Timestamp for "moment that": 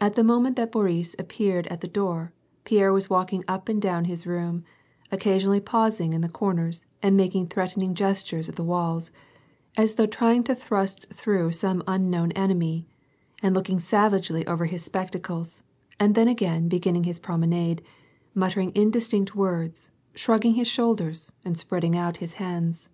0.22-0.70